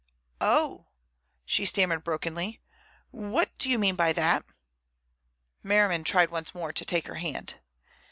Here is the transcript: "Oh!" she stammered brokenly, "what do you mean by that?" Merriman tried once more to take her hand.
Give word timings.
"Oh!" 0.41 0.87
she 1.45 1.63
stammered 1.63 2.03
brokenly, 2.03 2.59
"what 3.11 3.55
do 3.59 3.69
you 3.69 3.77
mean 3.77 3.95
by 3.95 4.13
that?" 4.13 4.43
Merriman 5.61 6.03
tried 6.03 6.31
once 6.31 6.55
more 6.55 6.73
to 6.73 6.83
take 6.83 7.05
her 7.05 7.19
hand. 7.21 7.59